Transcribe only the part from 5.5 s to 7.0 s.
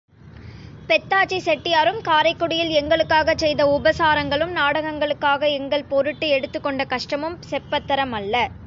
எங்கள் பொருட்டு எடுத்துக்கொண்ட